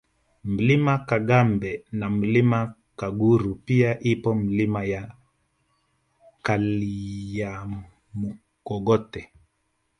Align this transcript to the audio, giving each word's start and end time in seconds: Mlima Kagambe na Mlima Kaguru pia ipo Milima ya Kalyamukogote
Mlima 0.43 0.95
Kagambe 1.09 1.71
na 1.91 2.09
Mlima 2.09 2.75
Kaguru 2.95 3.55
pia 3.55 3.99
ipo 3.99 4.35
Milima 4.35 4.83
ya 4.83 5.15
Kalyamukogote 6.45 9.31